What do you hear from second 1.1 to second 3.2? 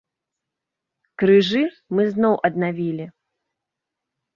Крыжы мы зноў аднавілі.